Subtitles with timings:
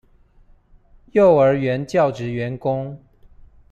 [1.11, 2.99] 幼兒園教職員工